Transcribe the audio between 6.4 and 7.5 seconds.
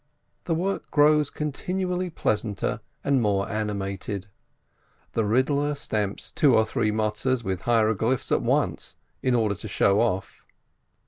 or three Matzes